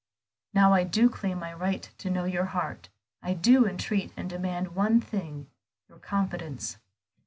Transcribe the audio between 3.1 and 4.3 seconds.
I do entreat and